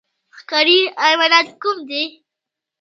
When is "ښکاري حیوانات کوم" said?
0.37-1.77